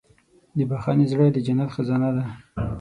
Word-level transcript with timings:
د 0.57 0.59
بښنې 0.69 1.05
زړه 1.11 1.25
د 1.31 1.37
جنت 1.45 1.69
خزانه 1.75 2.09
ده. 2.15 2.23